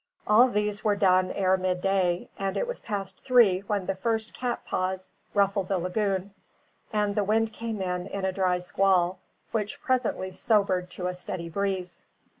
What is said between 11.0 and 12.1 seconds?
a steady breeze.